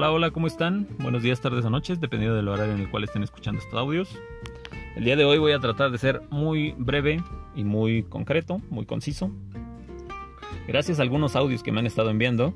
[0.00, 0.88] Hola, hola, ¿cómo están?
[1.00, 4.18] Buenos días, tardes o noches, dependiendo del horario en el cual estén escuchando estos audios.
[4.96, 7.22] El día de hoy voy a tratar de ser muy breve
[7.54, 9.30] y muy concreto, muy conciso.
[10.66, 12.54] Gracias a algunos audios que me han estado enviando,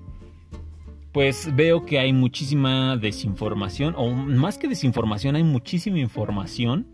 [1.13, 6.87] pues veo que hay muchísima desinformación, o más que desinformación, hay muchísima información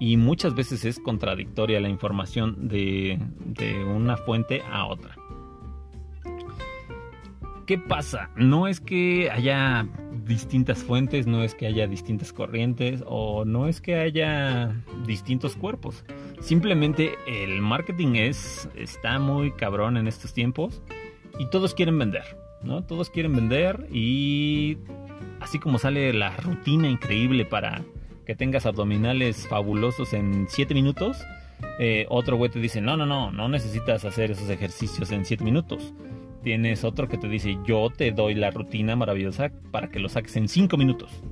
[0.00, 5.14] y muchas veces es contradictoria la información de, de una fuente a otra.
[7.66, 8.30] ¿Qué pasa?
[8.34, 9.86] No es que haya
[10.24, 14.74] distintas fuentes, no es que haya distintas corrientes o no es que haya
[15.06, 16.04] distintos cuerpos.
[16.40, 20.82] Simplemente el marketing es está muy cabrón en estos tiempos
[21.38, 22.82] y todos quieren vender, ¿no?
[22.84, 24.78] Todos quieren vender y
[25.40, 27.82] así como sale la rutina increíble para
[28.26, 31.18] que tengas abdominales fabulosos en 7 minutos,
[31.78, 35.44] eh, otro güey te dice, no, no, no, no necesitas hacer esos ejercicios en 7
[35.44, 35.94] minutos
[36.42, 40.36] tienes otro que te dice, yo te doy la rutina maravillosa para que lo saques
[40.36, 41.22] en 5 minutos.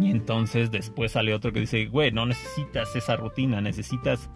[0.00, 4.30] Y entonces después sale otro que dice, güey, no necesitas esa rutina, necesitas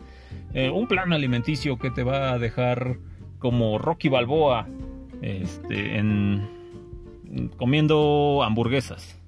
[0.54, 2.98] eh, un plan alimenticio que te va a dejar
[3.38, 4.68] como Rocky Balboa,
[5.20, 6.48] este, en,
[7.56, 9.18] comiendo hamburguesas.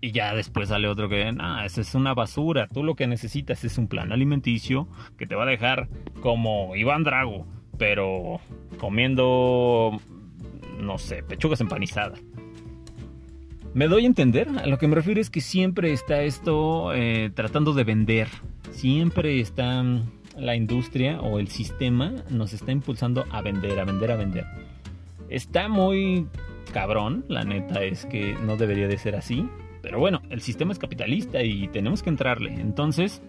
[0.00, 3.64] Y ya después sale otro que, ah, esa es una basura, tú lo que necesitas
[3.64, 5.88] es un plan alimenticio que te va a dejar
[6.20, 7.46] como Iván Drago
[7.82, 8.38] pero
[8.78, 10.00] comiendo,
[10.78, 12.22] no sé, pechugas empanizadas.
[13.74, 17.32] Me doy a entender, a lo que me refiero es que siempre está esto eh,
[17.34, 18.28] tratando de vender,
[18.70, 24.12] siempre está mm, la industria o el sistema nos está impulsando a vender, a vender,
[24.12, 24.46] a vender.
[25.28, 26.28] Está muy
[26.72, 29.44] cabrón, la neta es que no debería de ser así,
[29.82, 33.22] pero bueno, el sistema es capitalista y tenemos que entrarle, entonces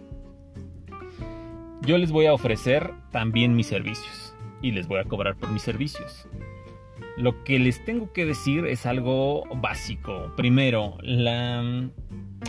[1.81, 4.22] yo les voy a ofrecer también mis servicios
[4.63, 6.27] y les voy a cobrar por mis servicios.
[7.17, 10.33] Lo que les tengo que decir es algo básico.
[10.35, 11.91] Primero, el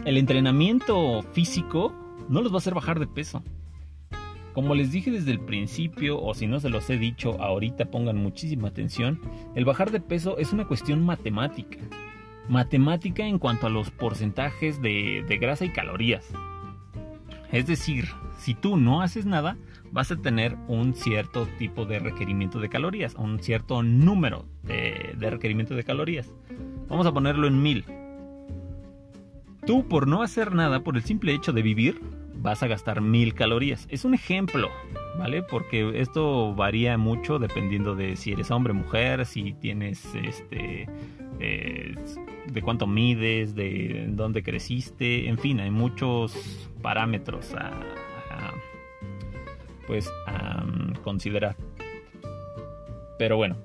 [0.07, 1.93] entrenamiento físico
[2.31, 3.43] no los va a hacer bajar de peso.
[4.55, 8.17] Como les dije desde el principio, o si no se los he dicho ahorita, pongan
[8.17, 9.21] muchísima atención,
[9.57, 11.79] el bajar de peso es una cuestión matemática.
[12.49, 16.33] Matemática en cuanto a los porcentajes de grasa y calorías.
[17.51, 18.07] Es decir,
[18.39, 19.57] si tú no haces nada,
[19.95, 25.77] vas a tener un cierto tipo de requerimiento de calorías, un cierto número de, requerimiento
[25.77, 26.33] de calorías.
[26.89, 27.85] Vamos a ponerlo en mil.
[29.65, 32.01] Tú por no hacer nada, por el simple hecho de vivir,
[32.35, 33.87] vas a gastar mil calorías.
[33.89, 34.69] Es un ejemplo,
[35.17, 35.45] ¿vale?
[35.45, 40.89] Porque esto varía mucho dependiendo de si eres hombre, mujer, si tienes este...
[41.41, 41.95] Eh,
[42.47, 47.73] de cuánto mides, de dónde creciste, en fin, hay muchos parámetros a,
[49.87, 50.65] pues a
[51.03, 51.57] considerar.
[53.19, 53.57] Pero bueno,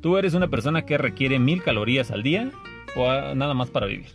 [0.00, 2.50] tú eres una persona que requiere mil calorías al día
[2.96, 4.08] o nada más para vivir.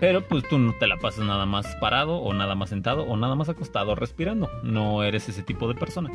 [0.00, 3.16] Pero pues tú no te la pasas nada más parado o nada más sentado o
[3.16, 4.50] nada más acostado respirando.
[4.64, 6.10] No eres ese tipo de persona.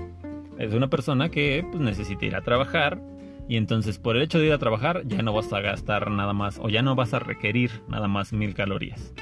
[0.59, 2.99] Es una persona que pues, necesita ir a trabajar
[3.47, 6.33] y entonces por el hecho de ir a trabajar ya no vas a gastar nada
[6.33, 9.13] más o ya no vas a requerir nada más mil calorías.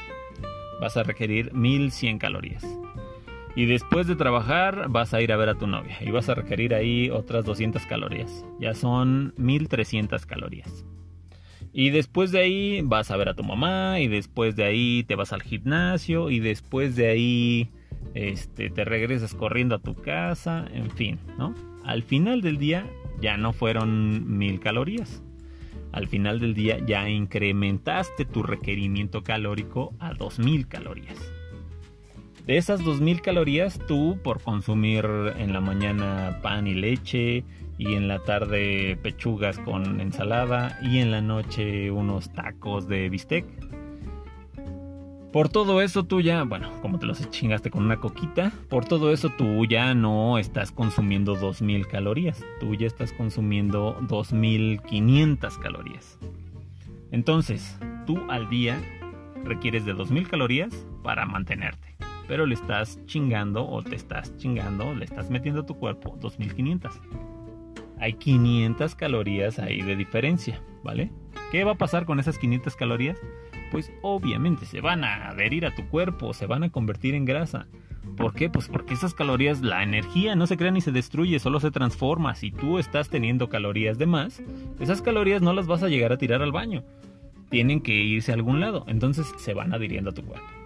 [0.81, 2.65] Vas a requerir mil cien calorías.
[3.55, 6.35] Y después de trabajar vas a ir a ver a tu novia y vas a
[6.35, 8.45] requerir ahí otras 200 calorías.
[8.59, 10.85] Ya son 1300 calorías.
[11.71, 15.15] Y después de ahí vas a ver a tu mamá y después de ahí te
[15.15, 17.69] vas al gimnasio y después de ahí
[18.13, 21.53] este, te regresas corriendo a tu casa, en fin, ¿no?
[21.83, 22.89] Al final del día
[23.21, 25.21] ya no fueron 1000 calorías.
[25.91, 31.34] Al final del día ya incrementaste tu requerimiento calórico a 2000 calorías.
[32.45, 35.03] De esas 2000 calorías, tú por consumir
[35.37, 37.43] en la mañana pan y leche
[37.79, 43.45] y en la tarde pechugas con ensalada y en la noche unos tacos de bistec.
[45.33, 49.11] Por todo eso tú ya, bueno, como te los chingaste con una coquita, por todo
[49.11, 56.19] eso tú ya no estás consumiendo 2000 calorías, tú ya estás consumiendo 2500 calorías.
[57.11, 58.79] Entonces, tú al día
[59.43, 61.84] requieres de 2000 calorías para mantenerte
[62.27, 66.99] pero le estás chingando o te estás chingando, le estás metiendo a tu cuerpo 2500.
[67.99, 71.11] Hay 500 calorías ahí de diferencia, ¿vale?
[71.51, 73.17] ¿Qué va a pasar con esas 500 calorías?
[73.71, 77.67] Pues obviamente se van a adherir a tu cuerpo, se van a convertir en grasa.
[78.17, 78.49] ¿Por qué?
[78.49, 82.35] Pues porque esas calorías, la energía no se crea ni se destruye, solo se transforma.
[82.35, 84.41] Si tú estás teniendo calorías de más,
[84.79, 86.83] esas calorías no las vas a llegar a tirar al baño.
[87.49, 90.64] Tienen que irse a algún lado, entonces se van adhiriendo a tu cuerpo.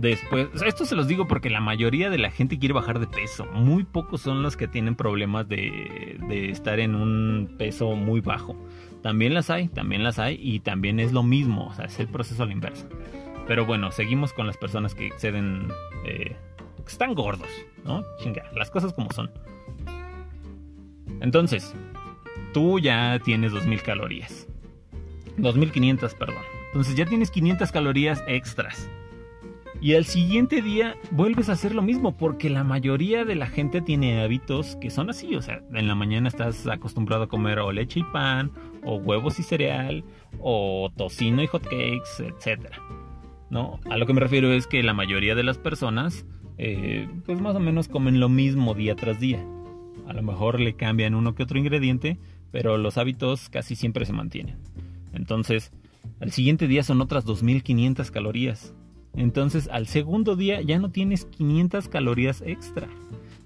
[0.00, 3.44] Después, esto se los digo porque la mayoría de la gente quiere bajar de peso.
[3.52, 8.56] Muy pocos son los que tienen problemas de, estar en un peso muy bajo.
[9.02, 12.08] También las hay, también las hay y también es lo mismo, o sea, es el
[12.08, 12.86] proceso a la inversa.
[13.46, 15.68] Pero bueno, seguimos con las personas que exceden,
[16.06, 16.34] eh,
[16.76, 17.50] que están gordos,
[17.84, 18.02] ¿no?
[18.22, 19.30] Chinga, las cosas como son.
[21.20, 21.74] Entonces,
[22.54, 24.48] tú ya tienes 2000 calorías.
[25.36, 26.42] 2500, perdón.
[26.68, 28.88] Entonces ya tienes 500 calorías extras.
[29.82, 33.80] Y al siguiente día vuelves a hacer lo mismo, porque la mayoría de la gente
[33.80, 35.34] tiene hábitos que son así.
[35.36, 38.52] O sea, en la mañana estás acostumbrado a comer o leche y pan,
[38.84, 40.04] o huevos y cereal,
[40.38, 42.72] o tocino y hotcakes, etc.
[43.48, 43.80] ¿No?
[43.88, 46.26] A lo que me refiero es que la mayoría de las personas,
[46.58, 49.42] eh, pues más o menos comen lo mismo día tras día.
[50.06, 52.18] A lo mejor le cambian uno que otro ingrediente,
[52.50, 54.58] pero los hábitos casi siempre se mantienen.
[55.14, 55.72] Entonces,
[56.20, 58.74] al siguiente día son otras 2500 calorías.
[59.14, 62.88] Entonces, al segundo día ya no tienes 500 calorías extra.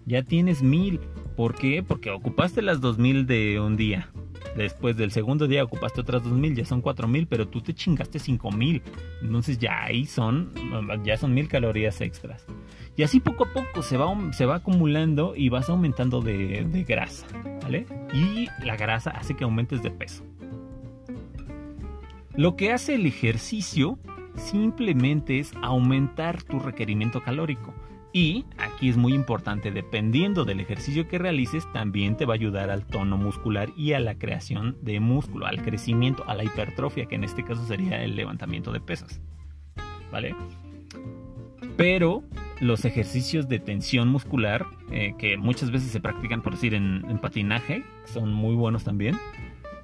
[0.06, 1.00] Ya tienes 1000.
[1.36, 1.82] ¿Por qué?
[1.82, 4.10] Porque ocupaste las 2000 de un día.
[4.56, 8.82] Después del segundo día ocupaste otras 2000, ya son 4000, pero tú te chingaste 5000.
[9.22, 10.52] Entonces ya ahí son
[11.04, 12.46] ya son 1000 calorías extras.
[12.96, 16.84] Y así poco a poco se va, se va acumulando y vas aumentando de, de
[16.84, 17.26] grasa,
[17.62, 17.86] ¿vale?
[18.12, 20.24] Y la grasa hace que aumentes de peso.
[22.36, 23.98] Lo que hace el ejercicio
[24.36, 27.74] simplemente es aumentar tu requerimiento calórico.
[28.12, 32.70] Y aquí es muy importante, dependiendo del ejercicio que realices, también te va a ayudar
[32.70, 37.16] al tono muscular y a la creación de músculo, al crecimiento, a la hipertrofia, que
[37.16, 39.20] en este caso sería el levantamiento de pesas.
[40.12, 40.36] ¿Vale?
[41.76, 42.22] Pero
[42.60, 47.82] los ejercicios de tensión muscular, eh, que muchas veces se practican, por decir, en patinaje,
[48.04, 49.16] son muy buenos también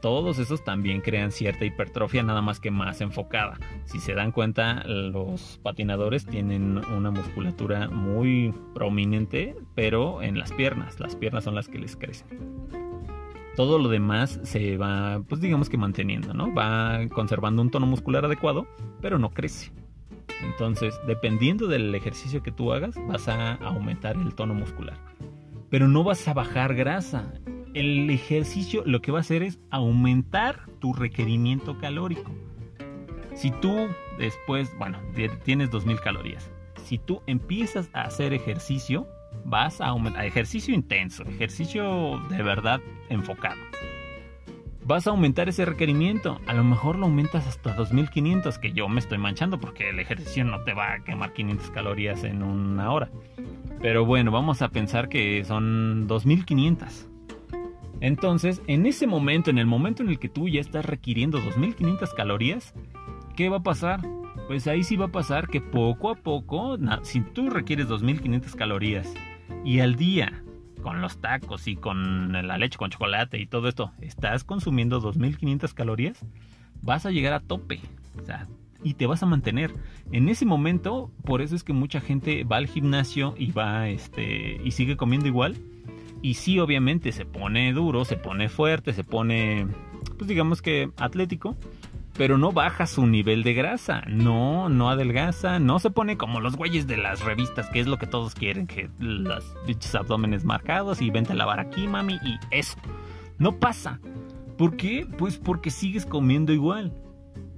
[0.00, 3.58] todos esos también crean cierta hipertrofia, nada más que más enfocada.
[3.84, 10.98] Si se dan cuenta, los patinadores tienen una musculatura muy prominente, pero en las piernas.
[11.00, 12.26] Las piernas son las que les crecen.
[13.56, 16.54] Todo lo demás se va, pues digamos que manteniendo, ¿no?
[16.54, 18.66] Va conservando un tono muscular adecuado,
[19.02, 19.72] pero no crece.
[20.42, 24.96] Entonces, dependiendo del ejercicio que tú hagas, vas a aumentar el tono muscular.
[25.68, 27.32] Pero no vas a bajar grasa
[27.74, 32.32] el ejercicio lo que va a hacer es aumentar tu requerimiento calórico.
[33.34, 33.88] Si tú
[34.18, 34.98] después, bueno,
[35.44, 36.50] tienes 2000 calorías,
[36.84, 39.06] si tú empiezas a hacer ejercicio,
[39.44, 43.60] vas a aumentar, ejercicio intenso, ejercicio de verdad enfocado.
[44.84, 46.40] Vas a aumentar ese requerimiento.
[46.48, 50.44] A lo mejor lo aumentas hasta 2500, que yo me estoy manchando porque el ejercicio
[50.44, 53.08] no te va a quemar 500 calorías en una hora.
[53.80, 57.09] Pero bueno, vamos a pensar que son 2500.
[58.00, 62.14] Entonces, en ese momento, en el momento en el que tú ya estás requiriendo 2500
[62.14, 62.74] calorías,
[63.36, 64.00] ¿qué va a pasar?
[64.46, 69.12] Pues ahí sí va a pasar que poco a poco, si tú requieres 2500 calorías
[69.64, 70.42] y al día
[70.82, 75.74] con los tacos y con la leche con chocolate y todo esto, estás consumiendo 2500
[75.74, 76.24] calorías,
[76.80, 77.80] vas a llegar a tope.
[78.82, 79.74] Y te vas a mantener.
[80.10, 84.58] En ese momento, por eso es que mucha gente va al gimnasio y va este
[84.64, 85.56] y sigue comiendo igual
[86.22, 89.66] y sí, obviamente se pone duro, se pone fuerte, se pone,
[90.18, 91.56] pues digamos que atlético,
[92.16, 96.56] pero no baja su nivel de grasa, no, no adelgaza, no se pone como los
[96.56, 101.00] güeyes de las revistas, que es lo que todos quieren, que los bichos abdómenes marcados
[101.00, 102.76] y vente a lavar aquí, mami, y eso.
[103.38, 104.00] No pasa.
[104.58, 105.06] ¿Por qué?
[105.16, 106.92] Pues porque sigues comiendo igual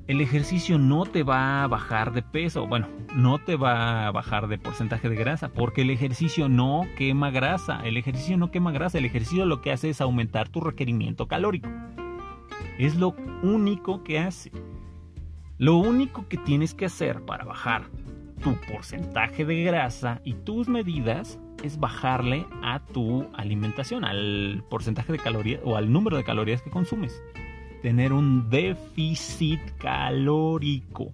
[0.08, 4.48] el ejercicio no te va a bajar de peso, bueno, no te va a bajar
[4.48, 8.98] de porcentaje de grasa, porque el ejercicio no quema grasa, el ejercicio no quema grasa,
[8.98, 11.68] el ejercicio lo que hace es aumentar tu requerimiento calórico.
[12.78, 14.50] Es lo único que hace.
[15.58, 17.84] Lo único que tienes que hacer para bajar
[18.42, 25.18] tu porcentaje de grasa y tus medidas es bajarle a tu alimentación, al porcentaje de
[25.20, 27.22] calorías o al número de calorías que consumes
[27.82, 31.12] tener un déficit calórico.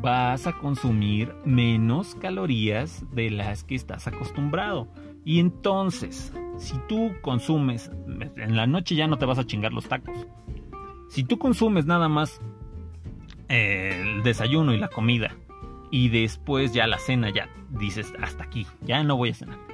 [0.00, 4.88] Vas a consumir menos calorías de las que estás acostumbrado.
[5.24, 7.90] Y entonces, si tú consumes,
[8.36, 10.26] en la noche ya no te vas a chingar los tacos.
[11.08, 12.40] Si tú consumes nada más
[13.48, 15.36] el desayuno y la comida
[15.90, 19.73] y después ya la cena ya dices hasta aquí, ya no voy a cenar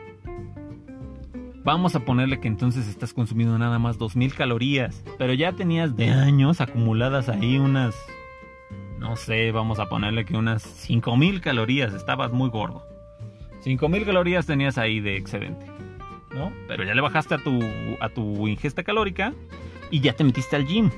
[1.62, 6.08] Vamos a ponerle que entonces estás consumiendo nada más 2000 calorías, pero ya tenías de
[6.08, 7.94] años acumuladas ahí unas,
[8.98, 12.82] no sé, vamos a ponerle que unas 5000 calorías, estabas muy gordo.
[13.60, 15.66] 5000 calorías tenías ahí de excedente,
[16.34, 16.50] ¿no?
[16.66, 17.60] Pero ya le bajaste a tu,
[18.00, 19.34] a tu ingesta calórica
[19.90, 20.90] y ya te metiste al gym.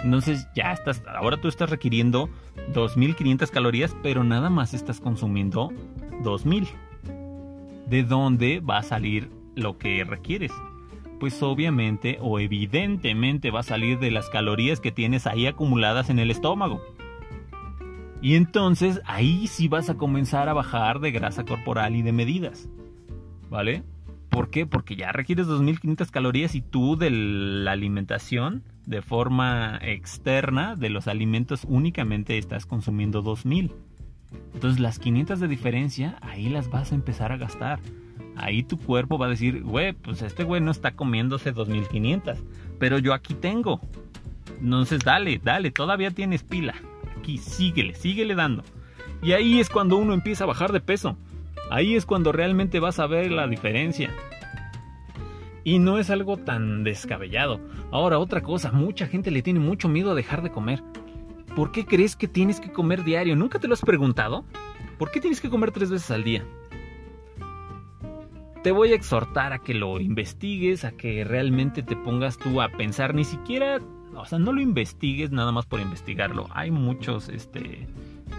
[0.00, 2.28] Entonces ya estás, ahora tú estás requiriendo
[2.74, 5.72] 2500 calorías, pero nada más estás consumiendo
[6.22, 6.68] 2000.
[7.86, 10.52] ¿De dónde va a salir lo que requieres.
[11.20, 16.18] pues obviamente o evidentemente va a salir de las calorías que tienes ahí acumuladas en
[16.18, 16.82] el estómago.
[18.20, 22.68] Y entonces ahí sí vas a comenzar a bajar de grasa corporal y de medidas.
[23.48, 23.84] ¿Vale?
[24.28, 24.66] ¿Por qué?
[24.66, 31.06] Porque ya requieres 2500 calorías y tú de la alimentación de forma externa de los
[31.06, 33.72] alimentos únicamente estás consumiendo 2000.
[34.54, 37.78] Entonces las 500 de diferencia ahí las vas a empezar a gastar.
[38.36, 42.38] Ahí tu cuerpo va a decir, güey, pues este güey no está comiéndose 2500,
[42.78, 43.80] pero yo aquí tengo.
[44.60, 46.74] Entonces dale, dale, todavía tienes pila.
[47.18, 48.64] Aquí síguele, síguele dando.
[49.22, 51.16] Y ahí es cuando uno empieza a bajar de peso.
[51.70, 54.10] Ahí es cuando realmente vas a ver la diferencia.
[55.62, 57.58] Y no es algo tan descabellado.
[57.90, 60.82] Ahora, otra cosa, mucha gente le tiene mucho miedo a dejar de comer.
[61.56, 63.34] ¿Por qué crees que tienes que comer diario?
[63.36, 64.44] ¿Nunca te lo has preguntado?
[64.98, 66.44] ¿Por qué tienes que comer tres veces al día?
[68.64, 72.70] Te voy a exhortar a que lo investigues, a que realmente te pongas tú a
[72.70, 73.78] pensar, ni siquiera,
[74.16, 76.46] o sea, no lo investigues nada más por investigarlo.
[76.50, 77.86] Hay muchos, este,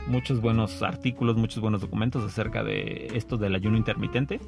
[0.08, 4.40] muchos buenos artículos, muchos buenos documentos acerca de esto del ayuno intermitente,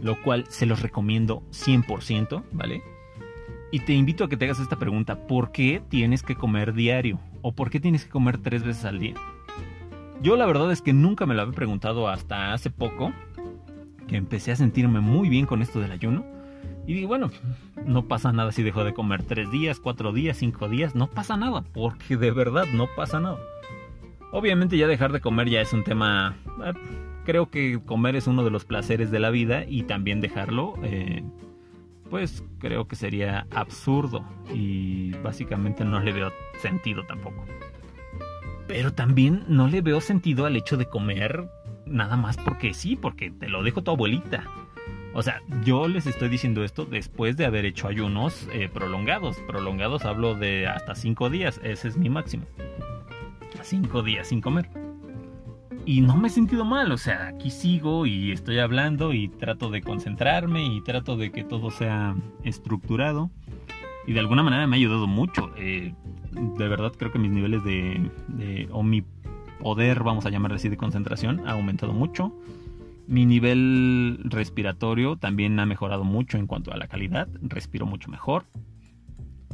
[0.00, 2.80] lo cual se los recomiendo 100%, ¿vale?
[3.72, 7.18] Y te invito a que te hagas esta pregunta, ¿por qué tienes que comer diario?
[7.42, 9.14] ¿O por qué tienes que comer tres veces al día?
[10.22, 13.12] Yo la verdad es que nunca me lo había preguntado hasta hace poco,
[14.08, 16.24] que empecé a sentirme muy bien con esto del ayuno.
[16.86, 17.30] Y digo, bueno,
[17.84, 21.36] no pasa nada si dejo de comer tres días, cuatro días, cinco días, no pasa
[21.36, 23.38] nada, porque de verdad no pasa nada.
[24.32, 26.36] Obviamente ya dejar de comer ya es un tema...
[26.64, 26.72] Eh,
[27.24, 31.22] creo que comer es uno de los placeres de la vida y también dejarlo, eh,
[32.08, 34.24] pues creo que sería absurdo
[34.54, 37.44] y básicamente no le veo sentido tampoco.
[38.66, 41.50] Pero también no le veo sentido al hecho de comer
[41.88, 44.44] nada más porque sí, porque te lo dejo tu abuelita.
[45.14, 49.38] O sea, yo les estoy diciendo esto después de haber hecho ayunos eh, prolongados.
[49.46, 52.44] Prolongados hablo de hasta cinco días, ese es mi máximo
[53.68, 54.68] cinco días sin comer.
[55.84, 59.70] Y no me he sentido mal, o sea, aquí sigo y estoy hablando y trato
[59.70, 62.14] de concentrarme y trato de que todo sea
[62.44, 63.30] estructurado.
[64.06, 65.50] Y de alguna manera me ha ayudado mucho.
[65.56, 65.94] Eh,
[66.32, 68.68] de verdad creo que mis niveles de,
[69.60, 72.32] poder, vamos a llamarle así, de concentración ha aumentado mucho.
[73.06, 77.28] Mi nivel respiratorio también ha mejorado mucho en cuanto a la calidad.
[77.40, 78.44] Respiro mucho mejor.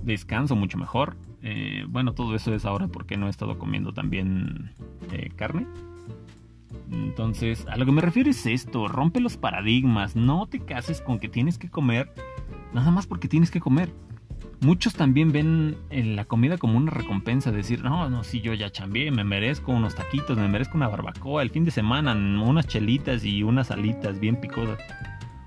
[0.02, 1.16] Descanso mucho mejor.
[1.42, 4.72] Eh, bueno, todo eso es ahora porque no he estado comiendo también
[5.12, 5.66] eh, carne.
[6.90, 11.18] Entonces, a lo que me refiero es esto, rompe los paradigmas, no te cases con
[11.18, 12.12] que tienes que comer
[12.72, 13.92] nada más porque tienes que comer.
[14.60, 18.70] Muchos también ven en la comida como una recompensa, decir, no, no, si yo ya
[18.70, 23.24] chambié, me merezco unos taquitos, me merezco una barbacoa, el fin de semana unas chelitas
[23.24, 24.78] y unas alitas bien picosas.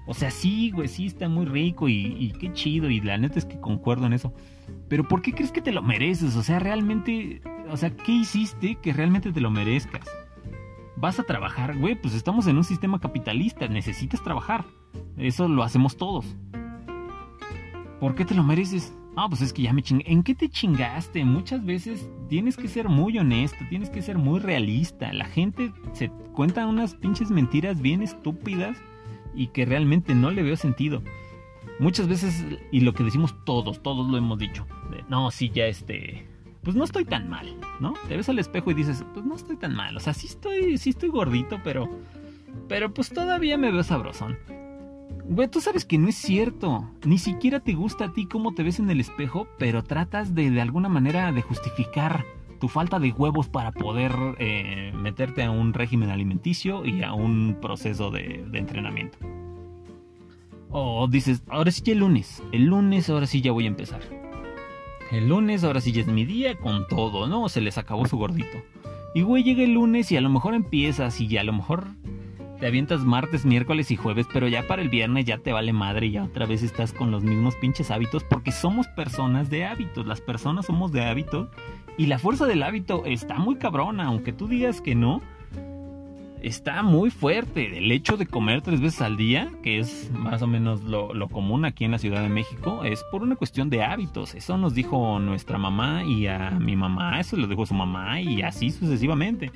[0.06, 3.40] O sea, sí, güey, sí está muy rico y, y qué chido y la neta
[3.40, 4.34] es que concuerdo en eso.
[4.88, 6.36] Pero ¿por qué crees que te lo mereces?
[6.36, 10.08] O sea, realmente, o sea, ¿qué hiciste que realmente te lo merezcas?
[10.96, 14.66] Vas a trabajar, güey, pues estamos en un sistema capitalista, necesitas trabajar.
[15.18, 16.26] Eso lo hacemos todos.
[18.00, 18.94] ¿Por qué te lo mereces?
[19.16, 20.04] Ah, pues es que ya me chingué.
[20.08, 21.26] ¿En qué te chingaste?
[21.26, 25.12] Muchas veces tienes que ser muy honesto, tienes que ser muy realista.
[25.14, 28.78] La gente se cuenta unas pinches mentiras bien estúpidas
[29.34, 31.02] y que realmente no le veo sentido
[31.80, 34.66] muchas veces, y lo que decimos todos, todos lo hemos dicho,
[35.10, 36.28] no, sí, ya este,
[36.64, 37.94] pues no estoy tan mal, ¿no?
[38.08, 40.78] Te ves al espejo y dices, pues no estoy tan mal, o sea, sí estoy,
[40.78, 41.90] sí estoy gordito, pero,
[42.68, 44.38] pero pues todavía me veo sabrosón.
[45.30, 46.90] Güey, tú sabes que no es cierto.
[47.06, 50.50] Ni siquiera te gusta a ti cómo te ves en el espejo, pero tratas de
[50.52, 52.26] de alguna manera de justificar
[52.60, 57.58] tu falta de huevos para poder eh, meterte a un régimen alimenticio y a un
[57.62, 59.18] proceso de entrenamiento.
[60.70, 62.44] O dices, ahora sí ya el lunes.
[62.52, 64.02] El lunes ahora sí ya voy a empezar.
[65.12, 67.48] El lunes ahora sí ya es mi día con todo, ¿no?
[67.48, 68.58] Se les acabó su gordito.
[69.16, 71.88] Y güey, llega el lunes y a lo mejor empiezas y a lo mejor
[72.60, 76.08] te avientas martes, miércoles y jueves, pero ya para el viernes ya te vale madre
[76.08, 80.06] y ya otra vez estás con los mismos pinches hábitos porque somos personas de hábitos,
[80.06, 81.50] las personas somos de hábitos
[81.98, 85.22] y la fuerza del hábito está muy cabrona, aunque tú digas que no,
[86.42, 87.78] está muy fuerte.
[87.78, 91.66] El hecho de comer tres veces al día, que es más o menos lo, común
[91.66, 94.36] aquí en la Ciudad de México, es por una cuestión de hábitos.
[94.36, 98.42] Eso nos dijo nuestra mamá y a mi mamá, eso lo dijo su mamá y
[98.42, 99.52] así sucesivamente.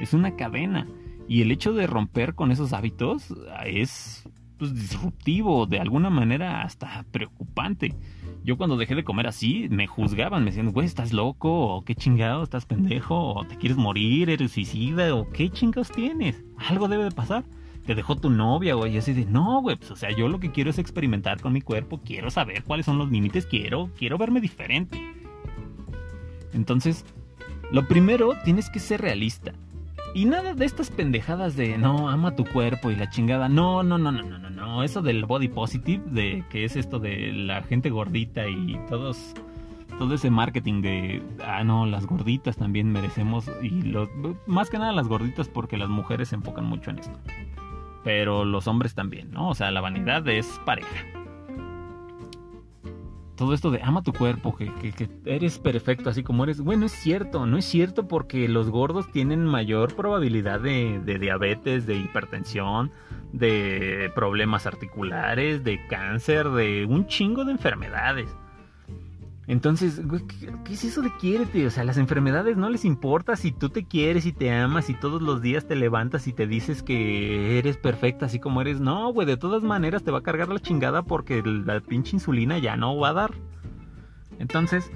[0.00, 0.86] Es una cadena.
[1.30, 3.32] Y el hecho de romper con esos hábitos
[3.64, 7.94] es pues, disruptivo, de alguna manera hasta preocupante.
[8.42, 11.76] Yo cuando dejé de comer así, me juzgaban, me decían, güey, ¿estás loco?
[11.76, 12.42] ¿O qué chingado?
[12.42, 13.34] ¿Estás pendejo?
[13.34, 14.28] ¿O te quieres morir?
[14.28, 15.14] ¿Eres suicida?
[15.14, 16.42] ¿O qué chingados tienes?
[16.68, 17.44] Algo debe de pasar.
[17.86, 18.96] te dejó tu novia, güey.
[18.96, 21.52] Y así de, no, güey, pues, o sea, yo lo que quiero es experimentar con
[21.52, 25.00] mi cuerpo, quiero saber cuáles son los límites, quiero, quiero verme diferente.
[26.54, 27.04] Entonces,
[27.70, 29.52] lo primero, tienes que ser realista.
[30.14, 33.48] Y nada de estas pendejadas de no, ama tu cuerpo y la chingada.
[33.48, 34.82] No, no, no, no, no, no, no.
[34.82, 39.34] Eso del body positive, de que es esto de la gente gordita y todos.
[39.98, 43.50] Todo ese marketing de, ah, no, las gorditas también merecemos.
[43.62, 44.08] Y los,
[44.46, 47.18] más que nada las gorditas porque las mujeres se enfocan mucho en esto.
[48.02, 49.50] Pero los hombres también, ¿no?
[49.50, 51.19] O sea, la vanidad es pareja
[53.40, 54.70] todo esto de ama tu cuerpo, que,
[55.24, 56.60] eres perfecto así como eres.
[56.60, 61.86] Bueno, es cierto, no es cierto porque los gordos tienen mayor probabilidad de, de diabetes,
[61.86, 62.92] de hipertensión,
[63.32, 68.36] de problemas articulares, de cáncer, de un chingo de enfermedades.
[69.50, 70.00] Entonces,
[70.64, 71.66] ¿qué, es eso de quiérete?
[71.66, 74.94] O sea, las enfermedades no les importa si tú te quieres y te amas y
[74.94, 78.78] todos los días te levantas y te dices que eres perfecta así como eres.
[78.78, 82.58] No, güey, de todas maneras te va a cargar la chingada porque la pinche insulina
[82.58, 83.32] ya no va a dar.
[84.38, 84.88] Entonces,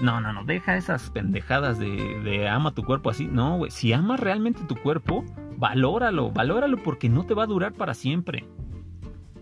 [0.00, 3.26] no, no, no, deja esas pendejadas de, de ama tu cuerpo así.
[3.26, 5.24] No, güey, si amas realmente tu cuerpo,
[5.56, 8.44] valóralo, valóralo porque no te va a durar para siempre.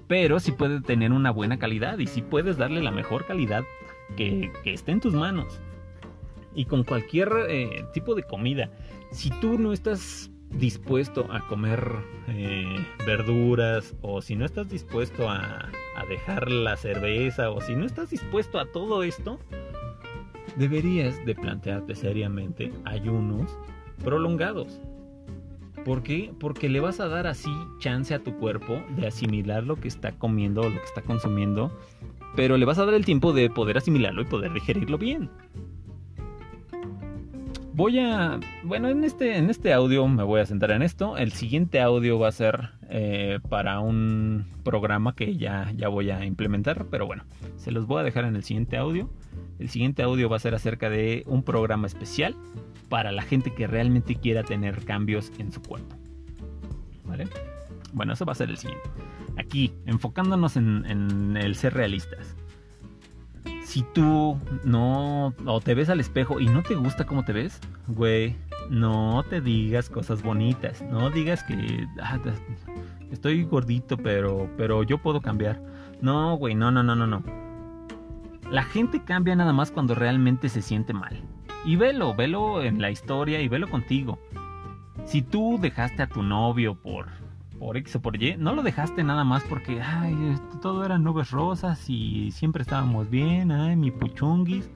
[0.08, 3.62] Pero sí puede tener una buena calidad y sí puedes darle la mejor calidad
[4.16, 5.60] que, esté en tus manos.
[6.54, 8.70] Y con cualquier eh, tipo de comida.
[9.10, 11.92] Si tú no estás dispuesto a comer
[12.28, 17.84] eh, verduras o si no estás dispuesto a, a dejar la cerveza o si no
[17.84, 19.38] estás dispuesto a todo esto,
[20.56, 23.56] deberías de plantearte seriamente ayunos
[24.02, 24.80] prolongados.
[25.84, 26.32] ¿Por qué?
[26.40, 30.12] Porque le vas a dar así chance a tu cuerpo de asimilar lo que está
[30.12, 31.70] comiendo o lo que está consumiendo
[32.36, 35.30] pero le vas a dar el tiempo de poder asimilarlo y poder digerirlo bien.
[37.72, 41.16] Voy a, bueno, en este, en este audio me voy a centrar en esto.
[41.16, 46.24] El siguiente audio va a ser eh, para un programa que ya, ya voy a
[46.24, 47.24] implementar, pero bueno,
[47.56, 49.10] se los voy a dejar en el siguiente audio.
[49.58, 52.34] El siguiente audio va a ser acerca de un programa especial
[52.88, 55.96] para la gente que realmente quiera tener cambios en su cuerpo.
[57.04, 57.28] ¿Vale?
[57.92, 58.88] Bueno, eso va a ser el siguiente
[59.36, 62.36] aquí, enfocándonos en, el ser realistas.
[63.64, 67.60] Si tú no o te ves al espejo y no te gusta cómo te ves,
[67.88, 68.36] güey,
[68.70, 72.18] no te digas cosas bonitas, no digas que ah,
[73.10, 75.60] estoy gordito, pero pero yo puedo cambiar.
[76.00, 77.22] No, güey, no, no, no, no, no.
[78.50, 81.20] La gente cambia nada más cuando realmente se siente mal.
[81.64, 84.18] Y velo, velo en la historia y velo contigo.
[85.04, 87.08] Si tú dejaste a tu novio por
[87.58, 89.80] por X o por Y, no lo dejaste nada más porque,
[90.62, 94.70] todo eran nubes rosas y siempre estábamos bien, ay, mi puchunguis,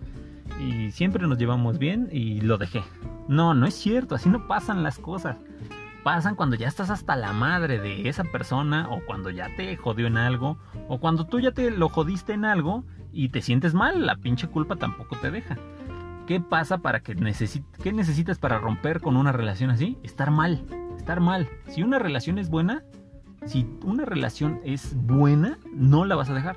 [0.58, 2.82] y siempre nos llevamos bien y lo dejé.
[3.28, 5.38] No, no es cierto, así no pasan las cosas.
[6.02, 10.06] Pasan cuando ya estás hasta la madre de esa persona o cuando ya te jodió
[10.06, 14.06] en algo o cuando tú ya te lo jodiste en algo y te sientes mal,
[14.06, 15.58] la pinche culpa tampoco te deja.
[16.26, 19.98] ¿Qué pasa para que necesites, qué necesitas para romper con una relación así?
[20.02, 20.64] Estar mal
[21.00, 21.48] estar mal.
[21.68, 22.82] Si una relación es buena,
[23.46, 26.56] si una relación es buena, no la vas a dejar.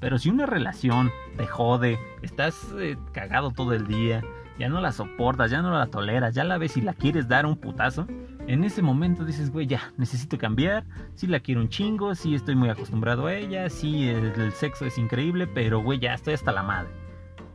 [0.00, 4.22] Pero si una relación te jode, estás eh, cagado todo el día,
[4.58, 7.46] ya no la soportas, ya no la toleras, ya la ves y la quieres dar
[7.46, 8.06] un putazo,
[8.46, 12.54] en ese momento dices, güey, ya, necesito cambiar, si la quiero un chingo, si estoy
[12.54, 16.52] muy acostumbrado a ella, si el, el sexo es increíble, pero güey, ya estoy hasta
[16.52, 16.90] la madre.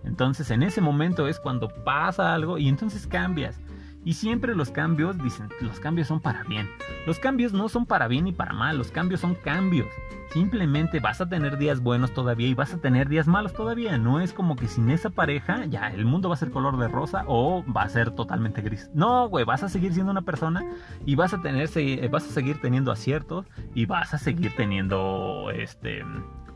[0.04, 3.60] Entonces en ese momento es cuando pasa algo y entonces cambias.
[4.05, 6.69] Y siempre los cambios, dicen, los cambios son para bien.
[7.05, 9.88] Los cambios no son para bien ni para mal, los cambios son cambios.
[10.31, 13.97] Simplemente vas a tener días buenos todavía y vas a tener días malos todavía.
[13.97, 16.88] No es como que sin esa pareja ya el mundo va a ser color de
[16.88, 18.89] rosa o va a ser totalmente gris.
[18.93, 20.63] No, güey, vas a seguir siendo una persona
[21.05, 21.67] y vas a tener,
[22.09, 26.03] vas a seguir teniendo aciertos y vas a seguir teniendo este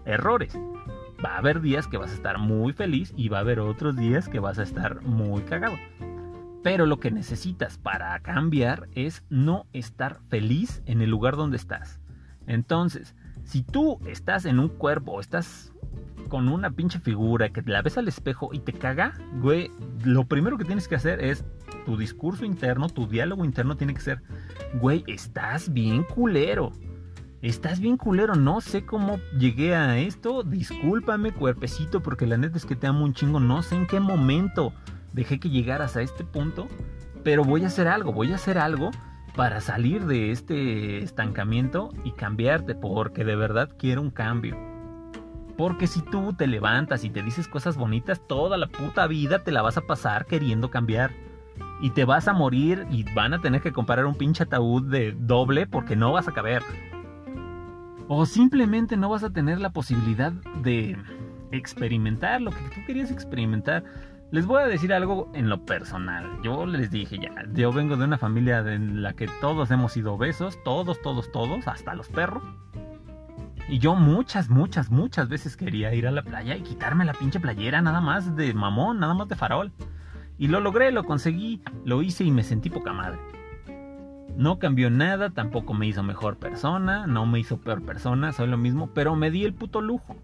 [0.05, 0.57] errores.
[1.23, 3.95] Va a haber días que vas a estar muy feliz y va a haber otros
[3.95, 5.77] días que vas a estar muy cagado.
[6.63, 11.99] Pero lo que necesitas para cambiar es no estar feliz en el lugar donde estás.
[12.47, 15.73] Entonces, si tú estás en un cuerpo estás
[16.29, 19.69] con una pinche figura que la ves al espejo y te caga, güey,
[20.03, 21.45] lo primero que tienes que hacer es
[21.85, 24.21] tu discurso interno, tu diálogo interno tiene que ser,
[24.79, 26.71] güey, estás bien culero.
[27.41, 32.65] Estás bien culero, no sé cómo llegué a esto, discúlpame cuerpecito porque la neta es
[32.65, 34.73] que te amo un chingo, no sé en qué momento
[35.13, 36.67] dejé que llegaras a este punto,
[37.23, 38.91] pero voy a hacer algo, voy a hacer algo
[39.35, 44.57] para salir de este estancamiento y cambiarte, porque de verdad quiero un cambio.
[45.57, 49.51] Porque si tú te levantas y te dices cosas bonitas, toda la puta vida te
[49.51, 51.11] la vas a pasar queriendo cambiar.
[51.81, 55.11] Y te vas a morir y van a tener que comprar un pinche ataúd de
[55.11, 56.63] doble porque no vas a caber.
[58.07, 60.31] O simplemente no vas a tener la posibilidad
[60.63, 60.97] de
[61.51, 63.83] experimentar lo que tú querías experimentar.
[64.33, 66.27] Les voy a decir algo en lo personal.
[66.41, 70.15] Yo les dije ya, yo vengo de una familia en la que todos hemos sido
[70.15, 72.41] obesos, todos, todos, todos, hasta los perros.
[73.69, 77.39] Y yo muchas, muchas, muchas veces quería ir a la playa y quitarme la pinche
[77.39, 79.71] playera nada más de mamón, nada más de farol.
[80.39, 83.19] Y lo logré, lo conseguí, lo hice y me sentí poca madre.
[84.35, 88.57] No cambió nada, tampoco me hizo mejor persona, no me hizo peor persona, soy lo
[88.57, 90.15] mismo, pero me di el puto lujo.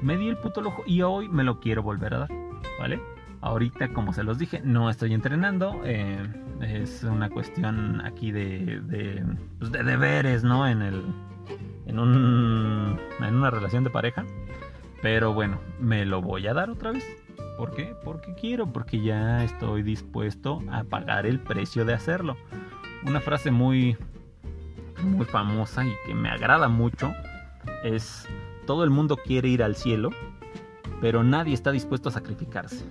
[0.00, 2.30] Me di el puto lujo y hoy me lo quiero volver a dar,
[2.80, 3.17] ¿vale?
[3.40, 5.80] Ahorita, como se los dije, no estoy entrenando.
[5.84, 6.18] Eh,
[6.60, 9.24] es una cuestión aquí de, de,
[9.58, 10.66] pues de, deberes, ¿no?
[10.66, 11.04] En, el,
[11.86, 14.24] en, un, en una relación de pareja.
[15.02, 17.04] Pero bueno, me lo voy a dar otra vez.
[17.56, 17.94] ¿Por qué?
[18.04, 22.36] Porque quiero, porque ya estoy dispuesto a pagar el precio de hacerlo.
[23.04, 23.96] Una frase muy,
[25.02, 27.12] muy famosa y que me agrada mucho
[27.84, 28.28] es,
[28.66, 30.10] todo el mundo quiere ir al cielo,
[31.00, 32.84] pero nadie está dispuesto a sacrificarse.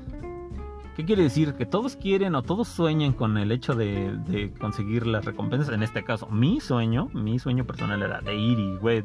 [0.98, 1.54] ¿Qué quiere decir?
[1.54, 5.72] Que todos quieren o todos sueñan con el hecho de, conseguir las recompensas.
[5.72, 9.04] En este caso, mi sueño, mi sueño personal era de ir y, güey,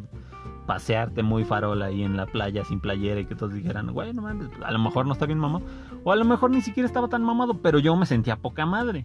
[0.67, 4.23] pasearte muy farol ahí en la playa sin playera y que todos dijeran, güey, no
[4.23, 5.67] mames, a lo mejor no está bien mamado.
[6.03, 9.05] O a lo mejor ni siquiera estaba tan mamado, pero yo me sentía poca madre.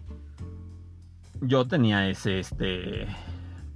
[1.42, 3.06] Yo tenía ese, este,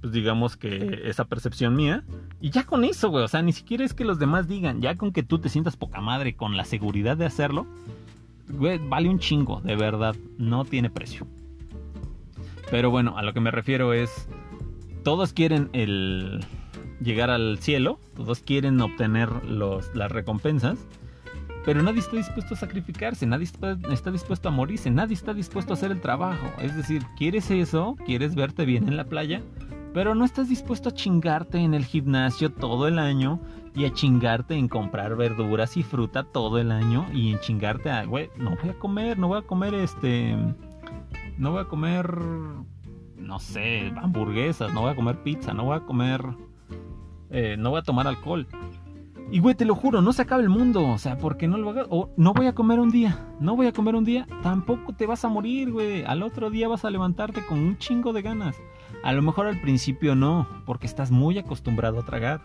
[0.01, 2.03] pues digamos que esa percepción mía.
[2.41, 4.97] Y ya con eso, güey, o sea, ni siquiera es que los demás digan, ya
[4.97, 7.67] con que tú te sientas poca madre con la seguridad de hacerlo
[8.47, 11.27] vale un chingo, de verdad, no tiene precio.
[12.69, 14.27] Pero bueno, a lo que me refiero es,
[15.03, 16.45] todos quieren el
[17.01, 20.79] llegar al cielo, todos quieren obtener los, las recompensas,
[21.65, 25.73] pero nadie está dispuesto a sacrificarse, nadie está, está, dispuesto a morirse, nadie está dispuesto
[25.73, 26.45] a hacer el trabajo.
[26.61, 29.41] Es decir, quieres eso, quieres verte bien en la playa,
[29.93, 33.39] pero no estás dispuesto a chingarte en el gimnasio todo el año
[33.75, 38.05] y a chingarte en comprar verduras y fruta todo el año y en chingarte a,
[38.05, 40.35] güey, no voy a comer, no voy a comer este,
[41.37, 42.17] no voy a comer,
[43.17, 46.23] no sé, hamburguesas, no voy a comer pizza, no voy a comer,
[47.29, 48.47] eh, no voy a tomar alcohol.
[49.31, 51.71] Y güey, te lo juro, no se acaba el mundo, o sea, porque no lo
[51.71, 54.93] hagas, o no voy a comer un día, no voy a comer un día, tampoco
[54.93, 58.21] te vas a morir, güey, al otro día vas a levantarte con un chingo de
[58.21, 58.55] ganas.
[59.03, 62.41] A lo mejor al principio no, porque estás muy acostumbrado a tragar.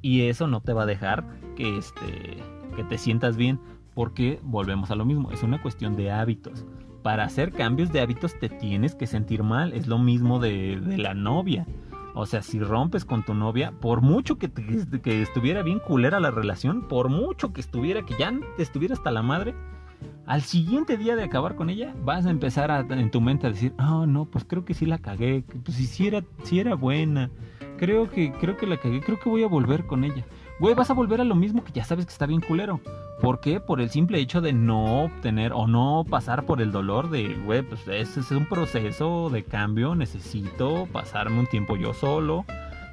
[0.00, 1.24] Y eso no te va a dejar
[1.56, 2.38] que, este,
[2.76, 3.60] que te sientas bien,
[3.94, 6.64] porque volvemos a lo mismo, es una cuestión de hábitos.
[7.02, 10.98] Para hacer cambios de hábitos te tienes que sentir mal, es lo mismo de, de
[10.98, 11.66] la novia.
[12.14, 16.32] O sea, si rompes con tu novia, por mucho que, que, estuviera bien culera la
[16.32, 19.54] relación, por mucho que estuviera, que ya te estuviera hasta la madre,
[20.26, 23.50] al siguiente día de acabar con ella, vas a empezar a, en tu mente a
[23.50, 27.30] decir, ah, no, pues creo que sí la cagué, pues si era, si era buena,
[27.78, 30.24] creo que, creo que la cagué, creo que voy a volver con ella.
[30.60, 32.80] Güey, vas a volver a lo mismo que ya sabes que está bien culero.
[33.22, 33.60] ¿Por qué?
[33.60, 37.62] Por el simple hecho de no obtener o no pasar por el dolor de, güey,
[37.62, 42.44] pues ese es un proceso de cambio, necesito pasarme un tiempo yo solo,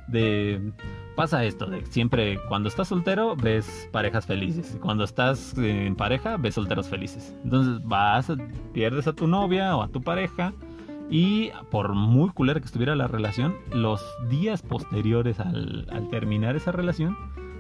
[0.07, 0.71] de
[1.15, 6.37] pasa esto, de siempre cuando estás soltero ves parejas felices, y cuando estás en pareja
[6.37, 7.35] ves solteros felices.
[7.43, 8.31] Entonces vas,
[8.73, 10.53] pierdes a tu novia o a tu pareja
[11.09, 16.71] y por muy culera que estuviera la relación, los días posteriores al, al terminar esa
[16.71, 17.15] relación,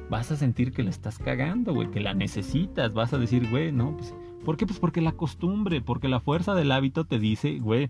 [0.09, 3.71] vas a sentir que la estás cagando, güey, que la necesitas, vas a decir, güey,
[3.71, 4.13] no, pues,
[4.43, 4.65] ¿por qué?
[4.65, 7.89] Pues porque la costumbre, porque la fuerza del hábito te dice, güey,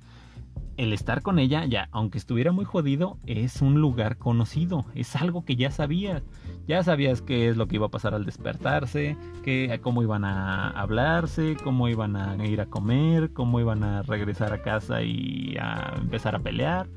[0.78, 5.46] el estar con ella, ya, aunque estuviera muy jodido, es un lugar conocido, es algo
[5.46, 6.24] que ya sabías.
[6.68, 10.70] Ya sabías qué es lo que iba a pasar al despertarse, qué, cómo iban a
[10.70, 15.94] hablarse, cómo iban a ir a comer, cómo iban a regresar a casa y a
[15.98, 16.88] empezar a pelear.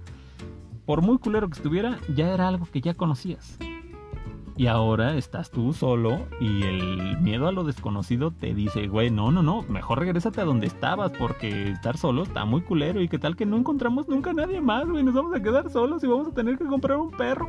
[0.87, 3.59] Por muy culero que estuviera, ya era algo que ya conocías.
[4.59, 9.31] Y ahora estás tú solo y el miedo a lo desconocido te dice, güey, no,
[9.31, 13.21] no, no, mejor regrésate a donde estabas porque estar solo está muy culero y qué
[13.21, 16.09] tal que no encontramos nunca a nadie más, güey, nos vamos a quedar solos y
[16.09, 17.49] vamos a tener que comprar un perro.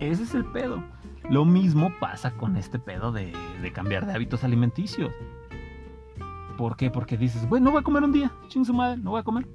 [0.00, 0.84] Ese es el pedo.
[1.30, 5.10] Lo mismo pasa con este pedo de, de cambiar de hábitos alimenticios.
[6.58, 6.90] ¿Por qué?
[6.90, 9.24] Porque dices, güey, no voy a comer un día, ching su madre, no voy a
[9.24, 9.46] comer.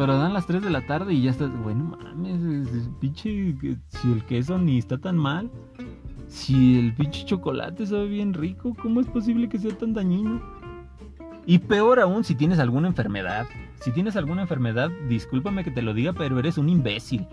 [0.00, 3.54] Pero dan las 3 de la tarde y ya estás, bueno, mames, pinche,
[3.88, 5.50] si el queso ni está tan mal,
[6.26, 10.40] si el pinche chocolate sabe bien rico, ¿cómo es posible que sea tan dañino?
[11.44, 13.44] Y peor aún si tienes alguna enfermedad.
[13.82, 17.26] Si tienes alguna enfermedad, discúlpame que te lo diga, pero eres un imbécil.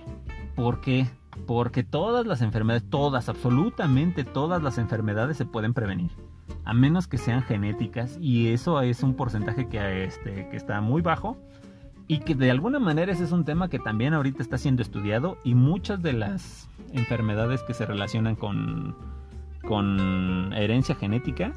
[0.53, 1.08] ¿Por qué?
[1.45, 6.12] Porque todas las enfermedades, todas, absolutamente todas las enfermedades se pueden prevenir.
[6.65, 11.01] a menos que sean genéticas y eso es un porcentaje que, este, que está muy
[11.01, 11.38] bajo
[12.08, 15.38] y que de alguna manera ese es un tema que también ahorita está siendo estudiado
[15.43, 18.96] y muchas de las enfermedades que se relacionan con,
[19.63, 21.54] con herencia genética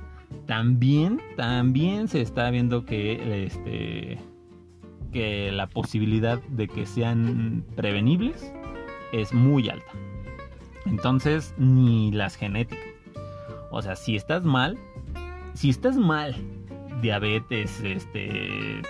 [0.47, 4.19] también, también se está viendo que, este,
[5.13, 8.53] que la posibilidad de que sean prevenibles
[9.13, 9.93] es muy alta.
[10.87, 12.85] Entonces, ni las genéticas.
[13.71, 14.79] O sea, si estás mal,
[15.55, 16.35] si estás mal,
[17.03, 18.83] diabetes, este,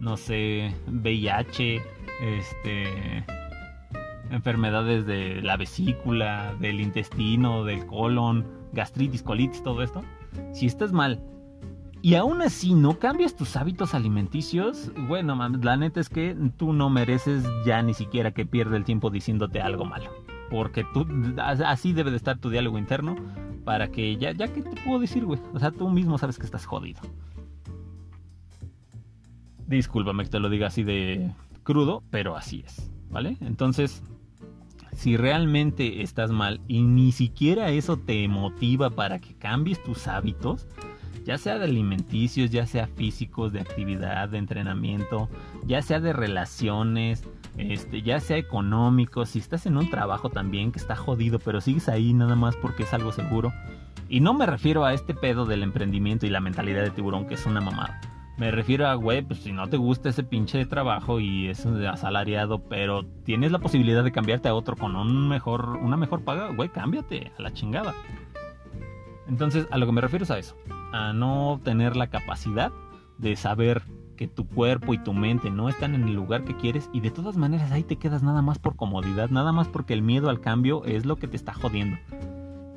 [0.00, 1.82] no sé, VIH,
[2.22, 3.24] este,
[4.30, 10.02] enfermedades de la vesícula, del intestino, del colon, gastritis, colitis, todo esto,
[10.52, 11.22] si estás mal
[12.02, 16.88] y aún así no cambias tus hábitos alimenticios, bueno, la neta es que tú no
[16.88, 20.10] mereces ya ni siquiera que pierda el tiempo diciéndote algo malo.
[20.50, 21.06] Porque tú,
[21.38, 23.16] así debe de estar tu diálogo interno
[23.64, 25.40] para que ya, ya que te puedo decir, güey.
[25.52, 27.00] O sea, tú mismo sabes que estás jodido.
[29.70, 31.30] Discúlpame que te lo diga así de
[31.62, 33.36] crudo, pero así es, ¿vale?
[33.40, 34.02] Entonces,
[34.92, 40.66] si realmente estás mal y ni siquiera eso te motiva para que cambies tus hábitos,
[41.24, 45.28] ya sea de alimenticios, ya sea físicos, de actividad, de entrenamiento,
[45.64, 47.22] ya sea de relaciones,
[47.56, 51.88] este, ya sea económicos, si estás en un trabajo también que está jodido, pero sigues
[51.88, 53.52] ahí nada más porque es algo seguro.
[54.08, 57.34] Y no me refiero a este pedo del emprendimiento y la mentalidad de tiburón, que
[57.34, 58.00] es una mamada.
[58.40, 62.62] Me refiero a, güey, pues si no te gusta ese pinche trabajo y es asalariado,
[62.70, 66.70] pero tienes la posibilidad de cambiarte a otro con un mejor, una mejor paga, güey,
[66.70, 67.92] cámbiate a la chingada.
[69.28, 70.56] Entonces, a lo que me refiero es a eso,
[70.90, 72.72] a no tener la capacidad
[73.18, 73.82] de saber
[74.16, 77.10] que tu cuerpo y tu mente no están en el lugar que quieres y de
[77.10, 80.40] todas maneras ahí te quedas nada más por comodidad, nada más porque el miedo al
[80.40, 81.98] cambio es lo que te está jodiendo.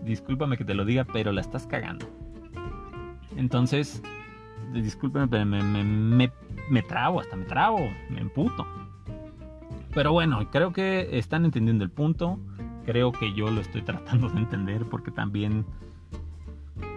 [0.04, 2.06] Discúlpame que te lo diga, pero la estás cagando.
[3.38, 4.04] Entonces,
[4.82, 6.32] discúlpenme, pero me, me,
[6.70, 8.66] me, trabo, hasta me trabo, me emputo.
[9.94, 12.40] Pero bueno, creo que están entendiendo el punto.
[12.86, 15.66] Creo que yo lo estoy tratando de entender porque también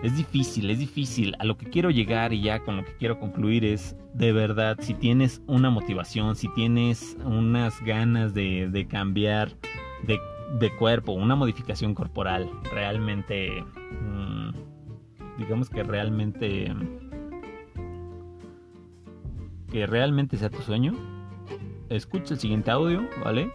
[0.02, 1.34] es difícil, es difícil.
[1.38, 4.78] A lo que quiero llegar y ya con lo que quiero concluir es, de verdad,
[4.80, 9.50] si tienes una motivación, si tienes unas ganas de, cambiar
[10.06, 10.18] de,
[10.58, 14.50] de, cuerpo, una modificación corporal, realmente, mm,
[15.38, 16.72] digamos que realmente
[19.70, 20.94] que realmente sea tu sueño,
[21.88, 23.52] escucha el siguiente audio, ¿vale?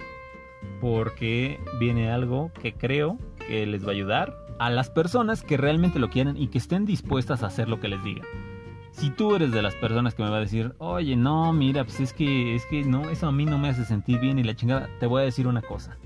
[0.80, 6.00] Porque viene algo que creo que les va a ayudar a las personas que realmente
[6.00, 8.24] lo quieren y que estén dispuestas a hacer lo que les diga.
[8.92, 12.00] Si tú eres de las personas que me va a decir, oye, no, mira, pues
[12.00, 14.56] es que, es que no, eso a mí no me hace sentir bien y la
[14.56, 15.98] chingada, te voy a decir una cosa.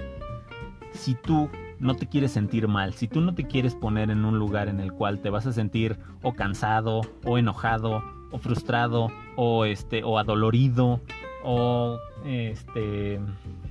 [0.91, 4.39] Si tú no te quieres sentir mal, si tú no te quieres poner en un
[4.39, 8.01] lugar en el cual te vas a sentir o cansado o enojado
[8.35, 10.99] o frustrado o este o adolorido
[11.43, 13.19] o este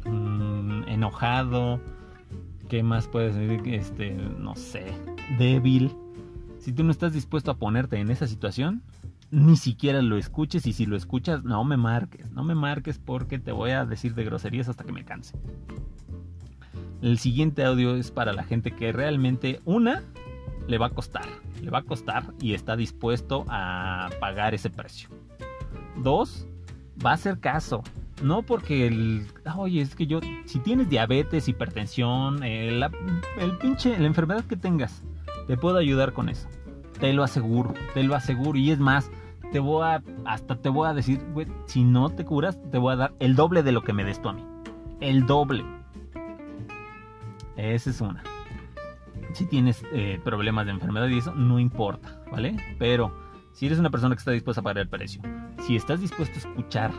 [0.07, 1.81] mm, enojado
[2.69, 4.87] qué más puedes decir este no sé
[5.39, 5.95] débil.
[6.59, 8.83] Si tú no estás dispuesto a ponerte en esa situación
[9.31, 13.39] ni siquiera lo escuches y si lo escuchas no me marques no me marques porque
[13.39, 15.37] te voy a decir de groserías hasta que me canse.
[17.03, 20.03] El siguiente audio es para la gente que realmente una
[20.67, 21.27] le va a costar
[21.65, 25.09] le va a costar y está dispuesto a pagar ese precio.
[25.97, 26.47] Dos,
[27.05, 27.83] va a hacer caso.
[28.23, 29.27] No porque el.
[29.57, 30.21] Oye, es que yo.
[30.45, 32.83] Si tienes diabetes, hipertensión, el,
[33.39, 33.99] el pinche.
[33.99, 35.03] La enfermedad que tengas,
[35.47, 36.49] te puedo ayudar con eso.
[37.01, 38.57] Te lo aseguro, te lo aseguro.
[38.57, 39.11] Y es más,
[39.51, 40.03] te voy a.
[40.25, 43.35] Hasta te voy a decir, güey, si no te curas, te voy a dar el
[43.35, 44.45] doble de lo que me des tú a mí.
[45.01, 45.65] El doble.
[47.57, 48.23] Esa es una
[49.35, 52.57] si tienes eh, problemas de enfermedad y eso, no importa, ¿vale?
[52.79, 53.13] Pero
[53.53, 55.21] si eres una persona que está dispuesta a pagar el precio,
[55.67, 56.93] si estás dispuesto a escuchar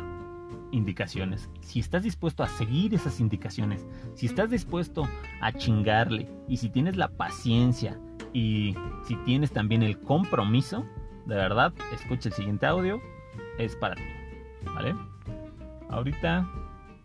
[0.72, 5.08] indicaciones, si estás dispuesto a seguir esas indicaciones, si estás dispuesto
[5.42, 7.98] a chingarle y si tienes la paciencia
[8.34, 8.76] y
[9.08, 10.86] si tienes también el compromiso,
[11.26, 13.02] de verdad, escucha el siguiente audio,
[13.58, 14.04] es para ti,
[14.74, 14.94] ¿vale?
[15.90, 16.50] Ahorita,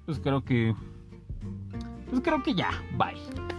[0.07, 0.75] pues creo que,
[2.09, 3.50] pues creo que ya, bye.